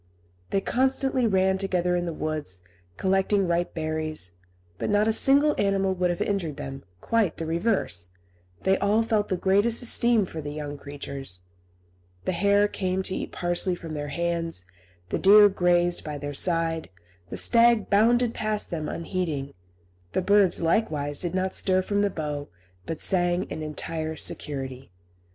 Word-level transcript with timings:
They 0.49 0.61
constantly 0.61 1.27
ran 1.27 1.59
together 1.59 1.95
in 1.95 2.07
the 2.07 2.11
woods, 2.11 2.63
collecting 2.97 3.47
ripe 3.47 3.75
berries; 3.75 4.31
but 4.79 4.89
not 4.89 5.07
a 5.07 5.13
single 5.13 5.53
animal 5.59 5.93
would 5.93 6.09
have 6.09 6.23
injured 6.23 6.57
them; 6.57 6.83
quite 7.01 7.37
the 7.37 7.45
reverse, 7.45 8.07
they 8.63 8.79
all 8.79 9.03
felt 9.03 9.29
the 9.29 9.37
greatest 9.37 9.83
esteem 9.83 10.25
for 10.25 10.41
the 10.41 10.51
young 10.53 10.75
creatures. 10.79 11.41
The 12.25 12.31
hare 12.31 12.67
came 12.67 13.03
to 13.03 13.15
eat 13.15 13.31
parsley 13.31 13.75
from 13.75 13.93
their 13.93 14.07
hands, 14.07 14.65
the 15.09 15.19
deer 15.19 15.47
grazed 15.49 16.03
by 16.03 16.17
their 16.17 16.33
side, 16.33 16.89
the 17.29 17.37
stag 17.37 17.87
bounded 17.91 18.33
past 18.33 18.71
them 18.71 18.89
unheeding; 18.89 19.53
the 20.13 20.23
birds, 20.23 20.59
likewise, 20.63 21.19
did 21.19 21.35
not 21.35 21.53
stir 21.53 21.83
from 21.83 22.01
the 22.01 22.09
bough, 22.09 22.47
but 22.87 22.99
sang 22.99 23.43
in 23.51 23.61
entire 23.61 24.15
security. 24.15 24.89